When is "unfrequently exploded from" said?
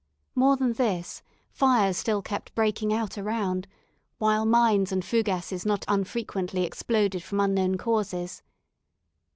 5.87-7.39